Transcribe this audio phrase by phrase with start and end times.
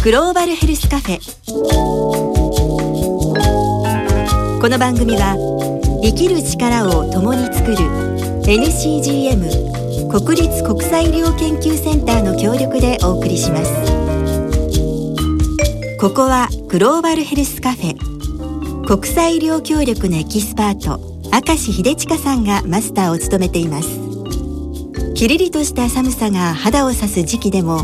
[0.00, 1.18] グローバルヘルスカフェ。
[4.60, 5.34] この番組は
[6.04, 7.76] 生きる力を共に作る
[8.44, 13.72] NCGM 国立国際医療研究センターの協力でお送りします。
[15.98, 18.86] ここはグローバルヘルスカフェ。
[18.86, 21.00] 国際医療協力のエキスパート
[21.32, 23.88] 明石秀親さんがマスターを務めています。
[25.14, 27.80] キリリとした寒さが肌を刺す時期でも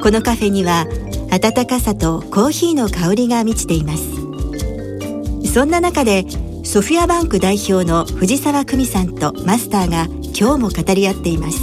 [0.00, 0.86] このカフェには
[1.30, 5.52] 暖かさとコーヒーの香りが満ちています。
[5.52, 6.24] そんな中で
[6.64, 10.06] ソフィアバンク代表の藤沢久美さんとマスターが
[10.38, 11.60] 今日も語り合っています。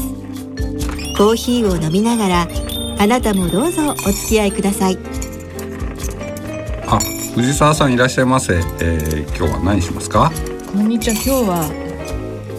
[1.18, 2.48] コーヒーを飲みながら
[3.00, 4.98] あなたもどうぞお付き合いください。
[6.88, 7.00] あ、
[7.34, 10.32] 藤沢さんいらっしゃいませ、えー、今日は何しますか？
[10.72, 11.16] こんにちは。
[11.16, 11.66] 今日は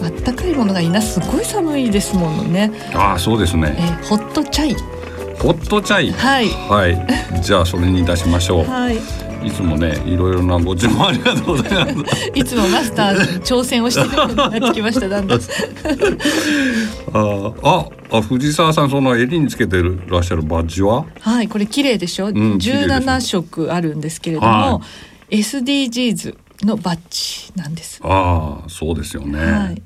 [0.03, 1.01] あったかいものがいいな。
[1.01, 2.71] すごい寒いですものね。
[2.93, 4.96] ああ、そうですえねーホットチャイ
[5.39, 6.49] ホットチャイはい。
[6.49, 8.65] はい、じゃあそれに出しましょう。
[8.65, 8.97] はい。
[9.45, 12.31] いつもね、いろいろなご注文ありがとうございます。
[12.33, 15.39] いつもマスター挑戦をしてるようになってきましただんだん。
[15.39, 17.85] あーあ、
[18.17, 21.05] あ、藤沢さんその襟につけてるらっしゃるバッジは？
[21.21, 24.81] はいこれ綺麗でしょ、ん綺麗です17色あるんですけれども、は
[25.29, 27.99] SDGs のバッジなんです。
[28.03, 29.81] ああ、そうですよね、はい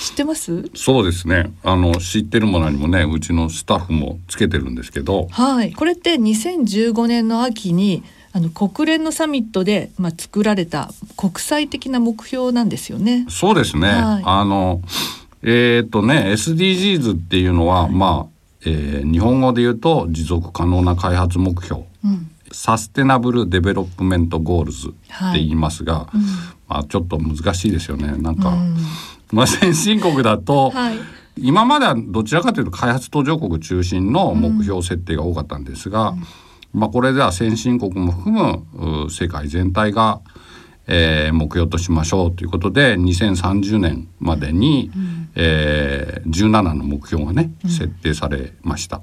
[0.00, 0.70] 知ってます？
[0.74, 1.52] そうですね。
[1.62, 5.28] あの知ってるものにもねうちのスタッフもつけてるんですけど。
[5.30, 5.72] はい。
[5.72, 13.26] これって2015年の秋にあの国連のサミットで、まあ、作られた国際的な目標なんですよね。
[13.28, 14.22] そうですね、はい。
[14.24, 14.82] あの
[15.42, 21.82] えっ、とね SDGs っていうのは、まあ、えー日本語で言うと持続可能な開発目標。
[22.04, 22.30] うん。
[22.52, 24.90] Sustainable Development Goals っ
[25.32, 26.08] て言いますが、
[26.68, 28.16] まあ、ちょっと難しいですよね。
[28.18, 28.76] なんか、うん
[29.32, 30.98] まあ、先進国だと、はい。
[31.38, 36.14] 今まではどちらかというと開発途上国中心の目標設定が多かったんですが、
[36.72, 40.20] まあ、これでは先進国も含むう世界全体が、
[40.86, 44.90] えー目標としましょうということで2030年までに、
[45.34, 49.02] えー17の目標がね設定されました。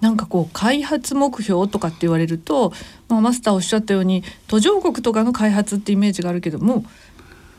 [0.00, 2.72] なんかこう開発目標とかって言われると、
[3.08, 6.84] まあ、マスターおっしゃったように途上国とかの開発ってイメージがあるけども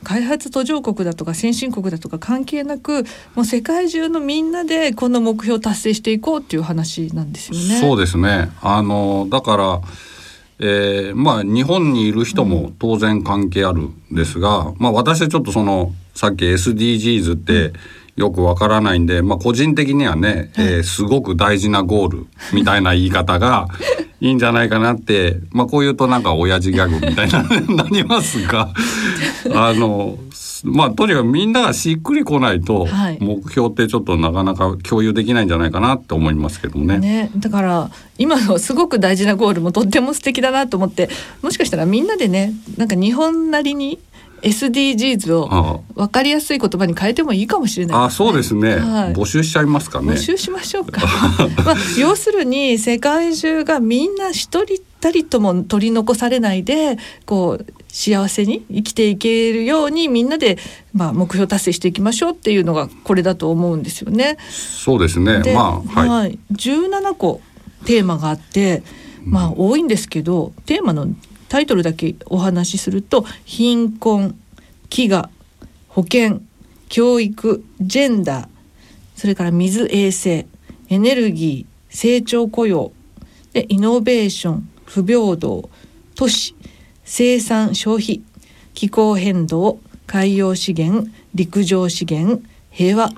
[0.03, 3.03] 開発途上国だとか先進国だとか関係なく
[3.35, 7.79] もう世界中のみんなでこの目標を達成していこうっていう話なんですよね。
[7.79, 9.81] そうですねあのだから、
[10.59, 17.73] えーまあ日本にいる人も当然関係あるんですが、まあ私はちょっとそのさっき SDGs って
[18.19, 23.67] よくわからないんで、まあ個人的にはね、えーすごく大事なゴールみたいな言い方が
[24.19, 27.43] いいんじゃないかなって、まあこう言うとなんか親父ギャグみたいな
[27.83, 28.73] なりますが、
[29.53, 30.17] あの、
[30.65, 36.97] まあとにかくみんながしっくりこないとはい目標ってちょっとなかなか共有できないんじゃないかなって思いますけどもね。
[36.99, 41.09] ね、だから今のすごく大事なゴールもとっても素敵だなと思って
[41.41, 43.99] もしかしたらみんなでねなんか日本なりに
[44.41, 48.77] SDGs を分かりやすい言葉に変えてもいいかもしれないあ、そうですね。
[48.77, 50.17] はい募集しちゃいますかね募。
[50.17, 51.01] 集しましょうか。
[51.65, 60.57] まあ、要するに世界中がみんな一人たりとも取り残されないでこう幸せに生きていけるようにみんなで、
[60.93, 64.37] まあ、目標達成していきましょうっていうのがこれだと思うんですよね。
[64.49, 65.41] そうですね。
[65.41, 66.09] で、まあ、はい。
[66.09, 67.41] はい、17個
[67.85, 68.83] テーマがあって、
[69.25, 71.07] まあ多いんですけどテーマの
[71.49, 74.39] タイトルだけお話しすると貧困
[74.89, 75.27] 飢餓
[75.89, 76.45] 保健
[76.87, 78.47] 教育ジェンダー
[79.15, 80.47] それから水衛生
[80.89, 82.91] エネルギー成長雇用
[83.53, 85.69] でイノベーション不平等
[86.15, 86.55] 都市
[87.03, 88.21] 生産消費
[88.73, 93.11] 気候変動海洋資源陸上資源平和。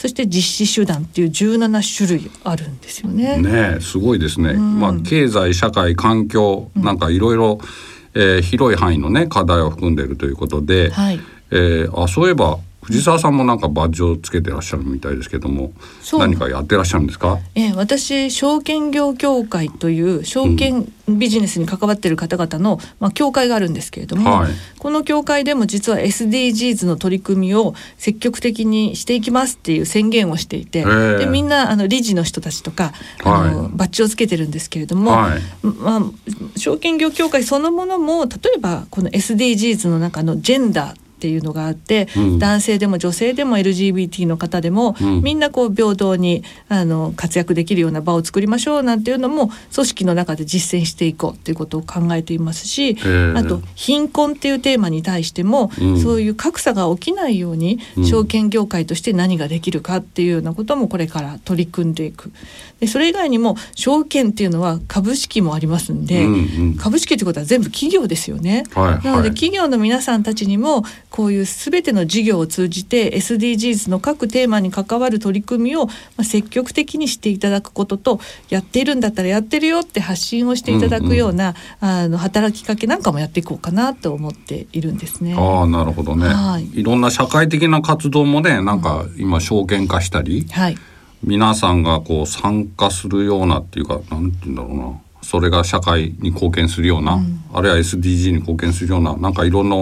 [0.00, 3.36] そして実施手段っていう17種類あるんですよね。
[3.36, 4.54] ねえすごいですね。
[4.54, 7.58] んまあ、経済、社会、環境、なんかいろいろ、
[8.14, 11.20] えー広い範囲のね、課題を含んでいるということで、はい。
[11.50, 15.72] えーあ、そういえば、藤沢さんもなんかバッジをつけてらっしゃるみたいですけども、
[16.18, 17.38] 何かやってらっしゃるんですか？
[17.54, 24.52] えー私証券業協会という証券ビジネスに関わっている方々の、まあ、協会があるんですけれども、はい。
[24.78, 30.84] この協会でも実は SDGs の取り組みを積極的にしていきますっていう宣言をしていて、
[31.18, 32.92] でみんなあの理事の人たちとか
[33.24, 33.70] あの、はい。
[33.72, 35.40] バッジをつけてるんですけれども、はい。
[35.66, 36.02] まあ、
[36.56, 42.38] 証券業協会そのものも例えばこの SDGs の中のジェンダーっっていうのがあって、うん。
[42.38, 45.22] 男性でも女性でも LGBT の方でも、うん。
[45.22, 56.00] みんなこう平等にあの活躍できるような場を作りましょうなんていうのも組織の中で実践していこうっていうことを考えていますし、ーあと貧困っていうテーマに対しても、うん。
[56.00, 58.06] そういう格差が起きないようにうん。
[58.06, 62.32] 証券業界として何ができるかっていうようなこともこれから取り組んでいく。
[62.80, 66.36] でそれ以外にも証券っていうのは株式もありますんで、うんう
[66.70, 66.74] ん。
[66.76, 68.64] 株式ってことは全部企業ですよね。
[68.72, 85.34] はいなのではい企業の皆さんたちにもこういうすべての事業を通じて SDGs の各テーマに関わる取り組みをまあ積極的にしていただくこととやっているんだったらやってるよって発信をしていただくような、あの働きかけなんかもやっていこうかなと思っているんですね。
[85.36, 86.80] ああなるほどね、はい。
[86.80, 90.76] い、ろんな社会的な活動もねなんか今証券化したり、はい、
[91.24, 95.00] 皆さんがこう参加するようなっていうかなんて言うんだろうな。
[95.22, 97.20] それが社会に貢献するような、
[97.52, 99.76] あるいは SDG に貢献するようななんかいろんな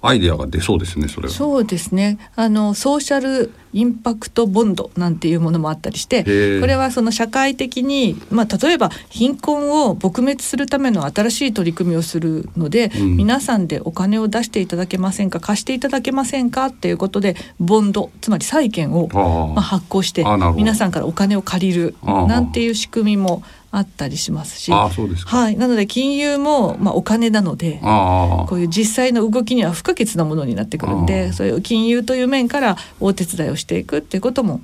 [0.00, 1.34] アイデアが出そうですねそれは。
[1.34, 2.18] そうですね。
[2.36, 13.16] あのソーシャルインパクトボンドなんていうものもあったりしてこれはその社会的に、まあ、例えば貧困を撲滅するための新しい取り組みをするので、うん。
[13.16, 20.24] 皆さんでお金を出していただけませんか貸していただけませんかっていうことでボンドつまり債券をまあ、発行して
[20.54, 24.72] 皆さんからお金を借りるなんていう仕組みもあったりしますし。
[24.72, 27.80] はい、なので金融も、まあ、お金なので。
[27.82, 34.60] ああこういう実際の動きには不可欠なものになってくるんあであそういう金融という面からお手伝いをしていくっていうことも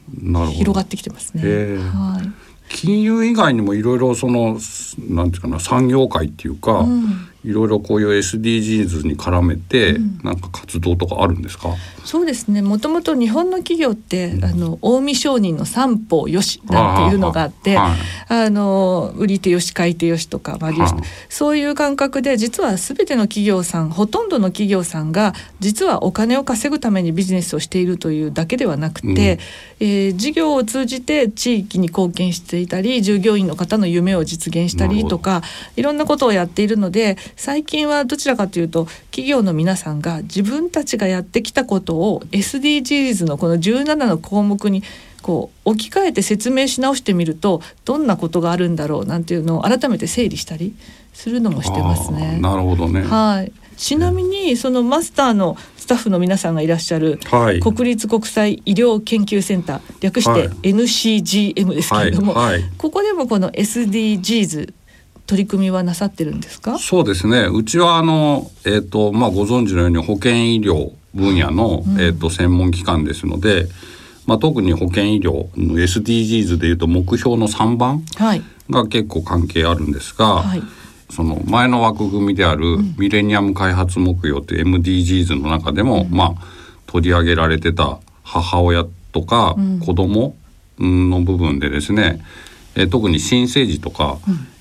[0.53, 1.43] 広がってきてますね。
[2.71, 4.59] 金融以外にもいろいろその
[5.09, 10.20] なんていうかな産業界っていうか、うんいろいろこういう SDGs に絡めて、うん。
[10.25, 11.75] なんか活動とかあるんですか？
[12.05, 12.62] そうですね。
[12.62, 18.44] もともと日本の企業って、あの近江商人の三方よしなんていうのがあってはい。
[18.46, 29.17] あの売り手よし買い手よしとか、まあ利用しはいそういう感覚で実は全ての企業さんほとんどの企業さんが実はお金を稼ぐためにビジネスをしているというだけではなくて、うん。
[29.19, 35.43] えー事業を通じて地域に貢献していたり従業員の方の夢を実現したりとか
[35.76, 44.83] いろんなことをやっているので最近はどちらかというと企業の皆さんが自分たちがやってきたことを SDGs のこの17の項目に
[45.23, 50.77] こう置き換えて説明し直してみるとどんなことがあるんだろうなんていうのを改めて整理したり
[51.15, 52.41] するのもしてますあねあ。
[52.41, 53.03] なるほどね。
[53.03, 53.53] はい。
[53.77, 57.61] ちなみにそのマスターのスタッフの皆さんがいらっしゃるはい。
[57.61, 64.75] 国立国際医療研究センター略してはい NCGM ですけれども、はいはいここでもこの SDGs
[65.26, 66.79] 取り組みはなさってるんですか？
[66.79, 67.47] そうですね。
[67.53, 73.69] うちはあのえっ、とまあご存知のように保健医療分野の、えっ、と専門機関ですので、
[74.26, 78.43] まあ特に保健医療の SDGs でいうと目標の3番はい。
[78.71, 80.62] が結構関係あるんですが、はい。
[81.11, 86.47] その前の枠組みであるミレニアム開発目標っていう MDGs の中でも、まあ
[86.87, 89.81] 取り上げられてた母親とかうん。
[89.81, 90.35] 子供
[90.79, 92.25] うんの部分でですね、
[92.75, 94.19] えー特に新生児とか、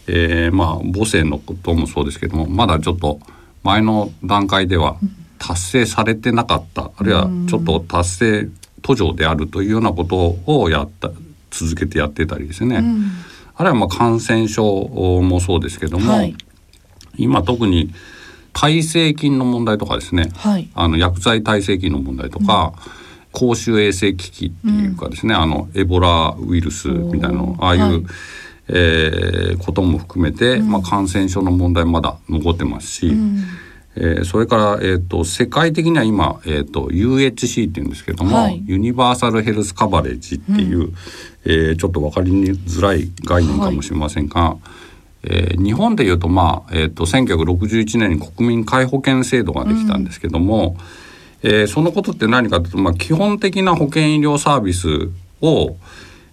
[0.08, 3.20] えーまあ母性のこともそうですけどもまだちょっと
[3.64, 4.98] 前の段階では
[5.40, 8.50] 達成されてなかった、あるいはちょっと達成
[8.82, 11.12] 途上であるというようなことをやった
[11.52, 13.12] 続けてやってたりですね、うん。
[13.56, 14.66] あるいはまあ感染症
[15.22, 16.36] もそうですけども、はい。
[17.18, 17.94] 今特に
[18.54, 20.30] 耐性菌の問題とかですね。
[20.36, 20.70] はい。
[20.76, 22.74] あの薬剤耐性菌の問題とか、
[23.32, 28.04] 公衆衛生危機っていうかですね、あのエボラウイルスみたいなのああいう、はい
[28.68, 33.44] えーことも含めて、まあ、感染症の問題まだ残ってますし、うん。
[33.96, 38.64] えーそれから、えー、と世界的には今、えー、と UHC っていうんですけども、はい。
[38.66, 40.94] ユニバーサルヘルスカバレッジっていう、
[41.46, 44.58] えーちょっと分かりづらい概念かもしれませんが、
[45.24, 50.76] えー日本でいうと,、まあえー、と1961年に国民皆保険制度ができたんですけども、
[51.44, 54.88] えーそのことって何かというと、まあ、基本的な保険医療サービス
[55.42, 55.76] を、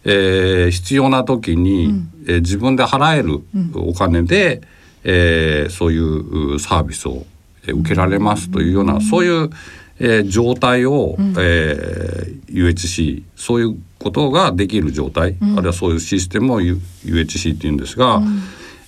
[0.04, 1.84] えー必要な時に、
[2.26, 3.40] えー自分で払える
[3.74, 4.62] お金で、
[5.04, 7.24] えーそういううサービスを
[7.66, 9.50] えー受けられますというような、そういう、
[9.98, 18.20] えー状態を、えー UHC そういうことができる状態、あるいはそういうシステムを U- UHC っていうんですが、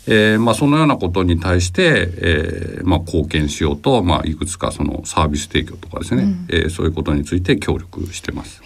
[0.07, 8.63] えーまあ、そのようなことに対して、えーまあ、貢献しようと、まあ、いくつかそのサービス提供とかですね、えーそういうことについて協力してます。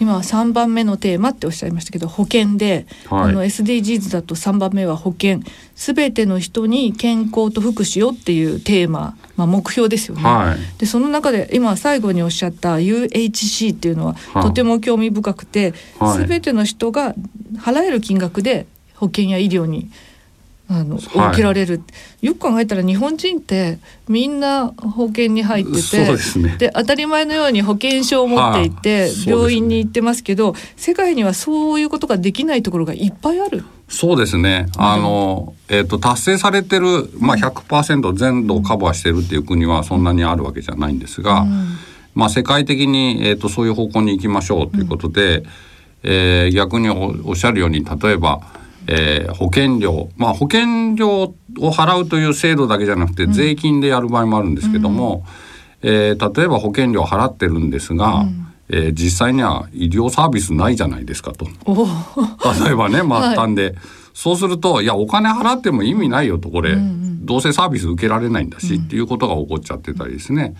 [0.00, 3.30] 今は3番目のテーマっておっしゃいましたけど保険で、はい。
[3.30, 5.40] あの SDGs だと3番目は保険。
[5.74, 10.22] すべての人に健康と福祉をっていうテーマ、まあ、目標ですよね。
[10.22, 10.78] はい。
[10.78, 14.42] でその中で今最後におっしゃった UHC っていうのははい。
[14.44, 16.18] とても興味深くて、はい。
[16.18, 17.14] すべての人が
[17.58, 19.90] 払える金額で保険や医療に
[20.70, 21.28] あの、はい。
[21.30, 21.82] 受けられる。
[22.22, 26.56] よく考えたら日本人ってみんな保険に入っててですね。
[26.58, 33.64] で当たり前のように保険証を持っていて、病院に行ってますけど世界にはそういうことができないところがいっぱいある。
[33.88, 34.68] そうですね。
[34.76, 41.44] あの、えっ、と、達成されてる、まあ100%全土をカバーしてるっていう国はそんなにあるわけじゃないんですが、
[42.14, 45.42] まあ世界的に、えっ、と、そういう方向に行きましょうということで、
[46.04, 48.59] えー逆におおっしゃるように、例えば、
[48.92, 51.34] えー保険料、まあ保険料を
[51.70, 55.24] 払うという制度だけじゃなくて、税金でやる場合もあるんですけども、
[55.82, 58.24] えー例えば保険料払ってるんですが、
[58.68, 61.46] えー実際には医療サービスないじゃないですかと。
[61.64, 61.74] お
[62.64, 63.74] 例えばね 末端で、
[64.12, 66.76] そうするといやお金払っても意味ないよとこれ、
[67.22, 70.54] どうせサービス受けられないんだし、っていうことが起こっちゃってたりですね、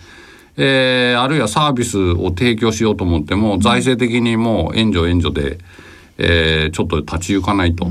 [0.57, 5.57] えーあるいはサービスを提供しようと思っても、財政的にもう援助援助で、
[6.17, 7.85] えーちょっと立ち行かないと。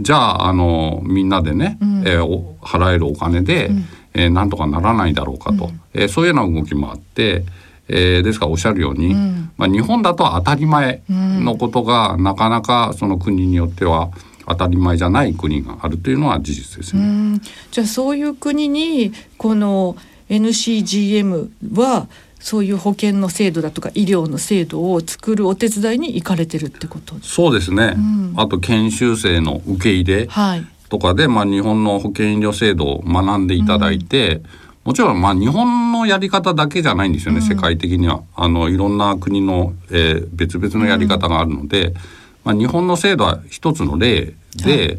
[0.00, 3.70] じゃああのみんなでね、えーお払えるお金で、
[4.14, 7.44] えーなんとかならないだろうかと、えーそういうような動きもあって、
[7.88, 9.14] えーですからおっしゃるように、
[9.56, 14.10] まあ、日本だと当たり前のことが、なかなかその国によっては
[14.48, 17.02] 当たり前じゃない国があるというのは事実ですね。
[17.02, 17.40] うん。
[17.70, 19.96] じゃあそういう国にこの
[20.28, 22.08] NCGM は
[22.40, 27.14] そういう保険の制度だとか医療の制度を作るお手伝いに行かれてるってこと？
[27.22, 27.94] そうですね、
[28.36, 30.66] あと研修生の受け入れはい。
[30.88, 34.42] とかで、まあ、日本の保険医療制度を学んでいただいて、
[34.82, 38.22] もちろんまあ日本のやり方だけじゃないんですよね、世界的には。
[38.34, 41.94] あのいろんな国の、えー別々のやり方があるので、
[42.42, 44.98] まあ、日本の制度は一つの例で、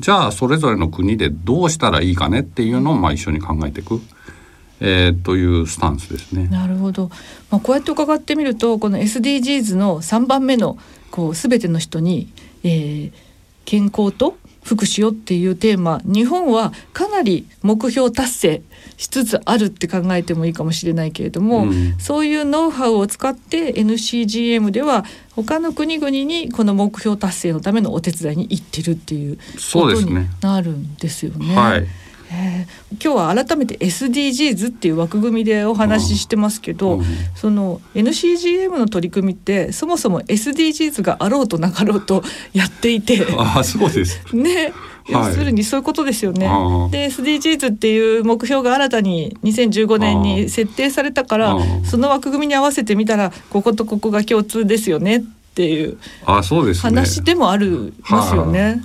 [0.00, 4.00] じゃあそれぞれの国でどうしたらいいかねっていうのをまあ一緒に考えていく、
[4.80, 6.48] えーというスタンスですね。
[6.48, 7.10] なるほど、
[7.50, 10.78] まあ、こうやって伺ってみるとこの SDGs の3番目の
[11.10, 12.28] こう全ての人に、
[12.62, 13.12] えー
[13.68, 18.62] 健康と福祉をっていうテーマ日本はかなり目標達成
[18.96, 25.04] しつつあるって考えてもいいかもしれないけれども、うんそういうノウハウを使って NCGM では
[25.36, 29.36] 他の国々にこの目標達成のためのお手伝いに行ってるっていう
[29.72, 31.54] ことになるんですよね。
[31.54, 31.86] はい
[32.30, 37.04] えー今日は改めて SDGs っていう枠組みでお話ししてますけど、うん
[37.34, 43.24] その NCGM の取り組みってそもそも SDGs があろうとなかろうとやっていて。
[43.36, 44.20] ああそうです。
[44.34, 44.72] ね、
[45.08, 46.46] 要するにそういうことですよね。
[46.46, 55.20] あーで SDGs っていう目標が新たに2015年に設定されたからその枠組みに合わせてみたらこことここが共通ですよねっ
[55.54, 55.98] ていう。
[56.82, 58.82] 話でもあるますよね。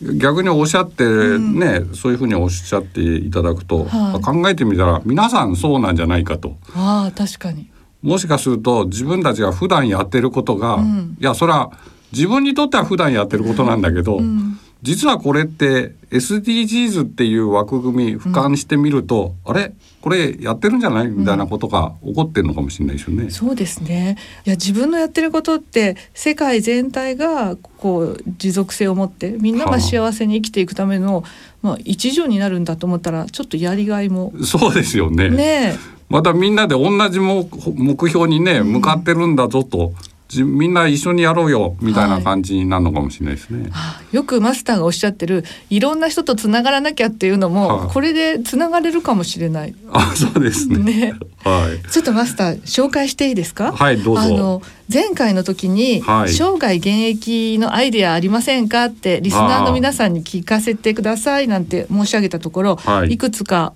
[0.00, 1.04] 逆におっしゃって
[1.38, 6.56] ね、そういうふうにおっしゃっていただくと、はい考えてみたら皆さんそうなんじゃないかと。
[6.74, 7.70] ああ確かに。
[8.02, 11.72] もしかすると自分たちが普段やってることが、んいやそれは
[12.12, 19.72] 自分にとっては普段やってることなんだけど、ん実はこれって SDGs っていう枠組み俯瞰してみると、あれ？
[20.00, 21.08] これやってるんじゃない？
[21.08, 23.30] みたいなことが起こってるのかもしれないですよね。
[23.30, 24.16] そうですね。
[24.46, 31.24] いや自分のやってることって世界全体がこう持続性を持ってみんなが幸せに生きていくための、
[31.60, 34.32] まあ一助になるんだと思ったらちょっとやりがいも。
[34.44, 35.28] そうですよね。
[35.28, 35.76] ね
[36.08, 43.70] またみんなで同じ目目標にね向かってるんだぞと、じみんな一緒にやろうよみたいな感じになるのかもしれないですね。
[43.72, 49.74] あよくマスターがおっしゃってるいろんな人とつながらなきゃっていうのも、はいこれでつながれるかもしれない。
[49.90, 50.78] あそうですね。
[50.78, 51.90] ねはい。
[51.90, 53.72] ちょっとマスター紹介していいですか？
[53.72, 63.72] はいどうぞあの前回の時に、はい生涯現役のアイデアありませんかってリスナーの皆さんに聞かせてくださいなんて申し上げたところ、はいい、くつか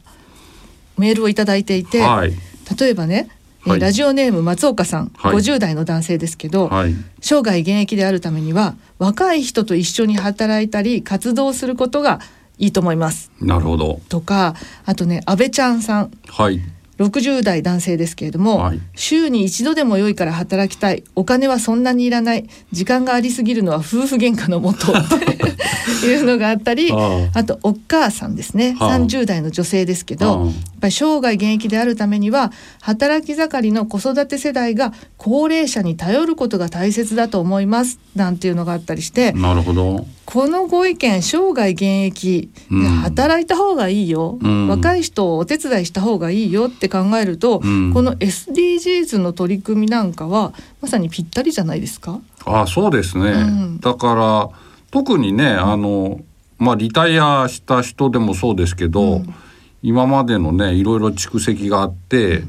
[0.99, 2.33] メールをいただいていて、はい。
[2.79, 6.95] 例えばね、えーはいラジオネーム松岡さん、はい50代の男性ですけど、はい。
[7.21, 12.21] 生涯現役であるためには若い人と一緒に働いたり活動することが
[12.59, 14.01] いいと思いますなるほど。
[14.09, 14.55] とか
[14.85, 16.61] あとね安倍ちゃんさんはい。
[17.07, 18.81] 60代男性ですけれども、はい。
[18.95, 21.05] 週に一度でも良いから働きたい。
[21.15, 22.49] お金はそんなにいらない。
[22.71, 27.45] 時間がありすぎるのは夫婦喧嘩のもとって いうのがあったりああ。
[27.45, 28.99] とお母さんですね、はあ。
[28.99, 30.19] 30代の女性ですけあ。
[30.19, 40.07] どやっぱり生涯現役であるためには働き盛りの子育て世代が高齢者に頼ることが大切だと思いますなんていうのがあったりしてなるほど。
[40.33, 42.85] このご意見生涯現役でうん。
[43.03, 44.69] 働いた方がいいよ、うん。
[44.69, 47.93] 若い人をお手伝いした方がいいよって考えると、うん。
[47.93, 52.19] この SDGs の取り組みなんかはまさにぴったりじゃないですか？
[52.47, 53.31] あそうですね。
[53.31, 53.81] うん。
[53.81, 54.49] だから
[54.91, 56.23] 特にねあの
[56.59, 59.35] まあリタイアした人でもそうですけど、うん。
[59.83, 62.45] 今までのねいろいろ蓄積があって、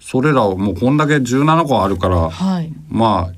[0.00, 3.34] それらをもうこんだけ17個あるから、はい、まあ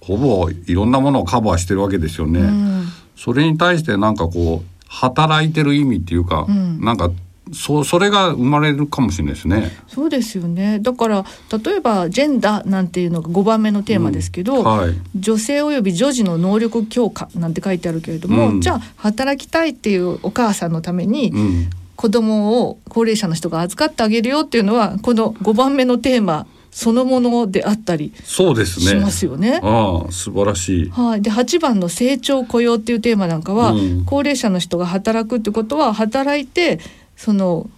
[0.00, 2.81] ほぼいろんなものをカバーしてるわけですよね。
[3.16, 7.10] うんそれに対してなんかこう働いてる意味っていうか、うんなんか
[7.52, 9.70] そそれが生まれるかもしれないですね。
[9.86, 11.24] そうですよねだから
[11.64, 14.94] 例えばジェンダーなんていうのが5番目のテーマですけど、はい。
[15.14, 21.70] 女性および女児の能力強化なんて書いてあるけれども、うんじゃあ働きたいっていうお母さんのためにうん。
[21.94, 28.86] 子供を高齢者の人が預かってあげるよっていうのはこの5番目のテーマそのものであったりそうですね。
[28.86, 29.60] しますよね。
[29.62, 30.90] ああ素晴らしい。
[30.90, 36.80] はい、で8番の成長雇用っていうテーマなんかは、うん高齢者の人が働くってことは働いて
[37.16, 37.68] その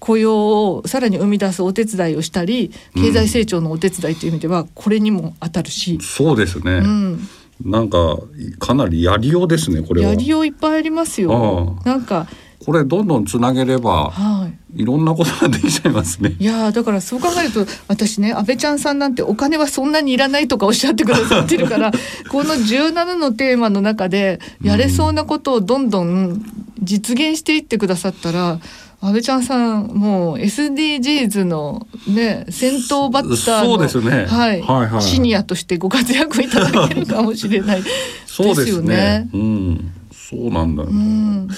[0.00, 6.72] 雇用をさらに生み出すお手伝いをしたり経済成長のお手伝いという意味ではこれにも当たるし、そうですね。
[6.72, 7.28] うん、
[7.64, 8.18] なんか
[8.58, 10.14] かなりやりようですねこれはや。
[10.14, 11.78] りよういっぱいありますよ。
[11.84, 12.26] あなんか
[12.64, 16.36] これどんどんつなげればはいいろんなことができちゃいますね。
[16.38, 21.90] いやーだからそう考えると私ね安倍ちゃんさんなんてお金はそんなにいらないとかおっしゃってくださってるから
[22.30, 26.42] この17のテーマの中でやれそうなことをどんどん
[26.82, 28.60] 実現していってくださったら、
[29.00, 34.26] 安倍ちゃんさんもう SDGs のね先頭バッターのそうですね。
[34.26, 37.82] はいはいはいシニアとしてご活躍いただけるかもしれない。
[38.26, 38.96] そうですよね。
[38.96, 39.30] ね。
[39.32, 41.48] うん、そうなんだよ、うん。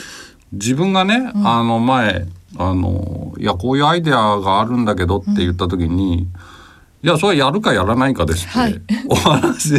[0.53, 2.27] 自分がね、あの前
[2.57, 6.29] あのいやこういうアイデアがあるんだけどって言った時に、
[7.03, 8.81] いやそれやるかやらないかですって、はい。
[9.09, 9.75] お話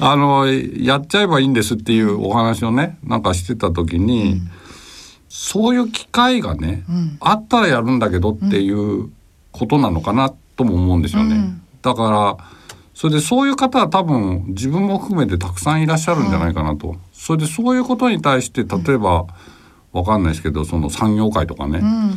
[0.00, 4.40] あのやっちゃえばいいんですっていうお話をねなんかしてた時に、
[5.28, 7.16] そういう機会がね、うん。
[7.20, 9.10] あったらやるんだけどっていう
[9.52, 11.36] ことなのかなとも思うんですよね。
[11.36, 11.62] うん。
[11.82, 12.36] だから
[12.94, 16.96] それでそういう方は多分自分も含めてたくさんいらっしゃるんじゃないかなと。
[17.12, 19.26] それでそういうことに対して例えば、
[19.98, 22.14] わかんないですけどその産業界とかね、うん。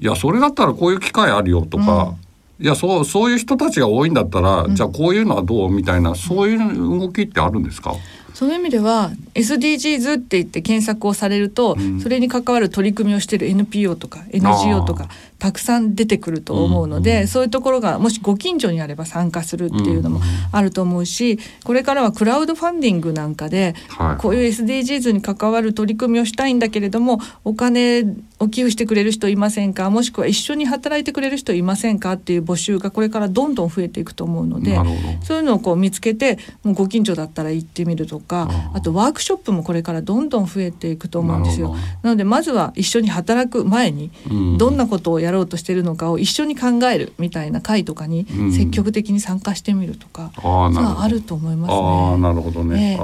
[0.00, 2.14] いやそれだったらこういう機会あるよとか、
[2.60, 7.94] いやそうそういう人たちが多いんだったら、じゃあこういうのはどうみたいなそういう動きってあるんですか、
[8.38, 12.00] そういう意味では SDGs って言って検索をされると、うん。
[12.00, 15.08] それに関わる取り組みをしている NPO とか NGO とか
[15.40, 20.20] たくさん出てくると思うので、うんうんそういうところがもしご近所にあれば参加するっていうのも
[20.52, 24.16] あると思うしこれからはクラウドファンディングなんかではい。
[24.18, 28.04] こういう SDGs に関わる取り組みをしたいんだけれどもお金
[28.40, 29.90] を寄付してくれる人いませんか？
[29.90, 32.12] もしくは一緒に働いてくれる人いませんか？
[32.12, 34.78] っていう募集がこれからどんどん増えていくと思うので
[35.22, 38.80] そういうのをこう見つけてもうご近所だったら行ってみるとかああ。
[38.80, 41.74] とワークショップもこれからどんどん増えていくと思うんですよ。
[42.02, 44.58] なのでまずは一緒に働く前にうん。
[44.58, 48.52] どんなことをやろうとしてるのかを一緒に考えるみたいな会とかにうん。
[48.52, 51.76] 積極的に参加してみるとか、ういうのはあると思いますね。
[51.76, 53.00] ああなるほどね。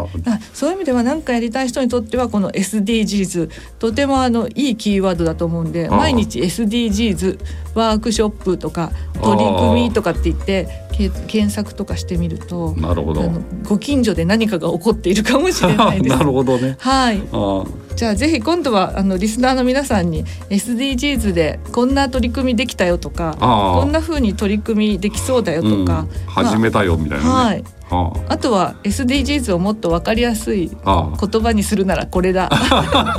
[0.52, 7.38] そういう意味では何かやりたい人にとってはこの SDGs とてもあのいいキーワードだと思うんで毎日 SDGs
[7.74, 13.22] ワークショップとか取り組みとかって言ってけ検索とかしてみるとなるほど。
[13.64, 16.22] ご近所で何かが起こっているかもしれないです な。
[16.22, 16.76] るほどね。
[16.78, 17.64] はい、あ
[17.96, 27.30] じゃあぜひ今度はあのリスナーの皆さんに SDGs でこんな取り組みできたよとかあこんな風に取り組みできそうだよとか、うん、始めたよみたいなね。
[27.30, 32.50] はいああとは SDGs をもっと分かりやすい言葉にするならこれだ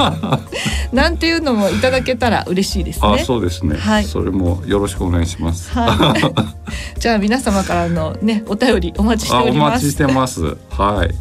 [0.92, 3.24] なんていうのもいただけたら嬉しいですああね。
[3.24, 5.72] そうですね、はいそれもよろしくお願いします。
[5.72, 6.22] はい、
[7.00, 9.86] じゃあ皆様からのねお便りお待ちしてあおおります。
[9.86, 10.58] 待ちしてます。
[10.70, 11.16] はい。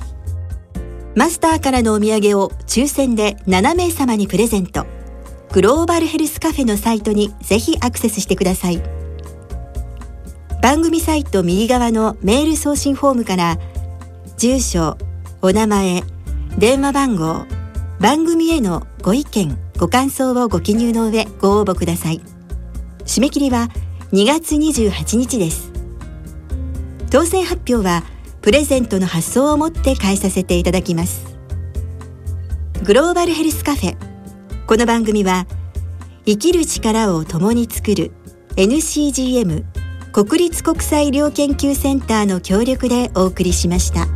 [1.17, 4.87] マスターからのお土産を抽選で7名様にプレゼント。
[5.53, 9.04] グローバルヘルスカフェのサイトにぜひアクセスしてください。
[10.65, 13.59] 番組サイト右側のメール送信フォームから、
[14.39, 14.97] 住所、
[15.43, 16.03] お名前、
[16.57, 17.45] 電話番号、
[18.01, 22.23] 番組へのご意見、ご感想をご記入の上ご応募ください。
[23.05, 23.69] 締め切りは
[24.13, 25.71] 2月28日です。
[27.11, 28.03] 当選発表は
[28.41, 31.37] プレゼントの発送をもって返させていただきます
[32.83, 33.97] グローバルヘルスカフェ
[34.67, 35.47] この番組は
[36.27, 38.13] 生きる力を共に作る
[38.57, 39.74] NCGM
[40.15, 44.07] 国立国際医療研究センターの協力でお送りしました。